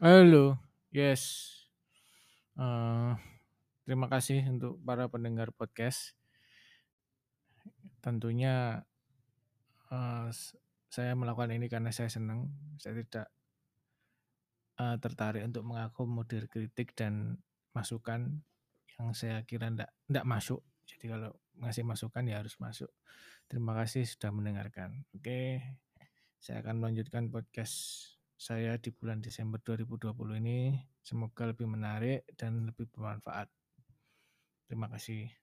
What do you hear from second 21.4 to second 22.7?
ngasih masukan ya harus